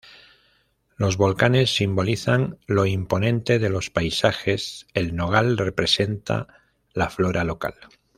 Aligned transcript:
Los 0.97 1.15
volcanes 1.15 1.75
simbolizan 1.75 2.57
lo 2.65 2.87
imponente 2.87 3.59
de 3.59 3.69
los 3.69 3.91
paisajes; 3.91 4.87
el 4.95 5.15
nogal 5.15 5.59
representa 5.59 6.47
la 6.91 7.11
flora 7.11 7.43
local. 7.43 7.75